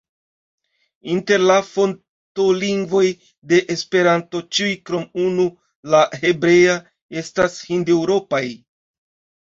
Inter 1.15 1.43
la 1.51 1.57
fontolingvoj 1.67 3.03
de 3.53 3.61
Esperanto 3.77 4.43
ĉiuj 4.59 4.73
krom 4.89 5.07
unu, 5.29 5.49
la 5.95 6.05
hebrea, 6.27 6.83
estas 7.27 7.63
hindeŭropaj. 7.73 8.47